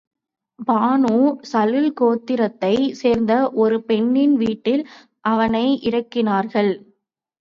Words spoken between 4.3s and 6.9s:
வீட்டில் அவனை இறக்கினார்கள்.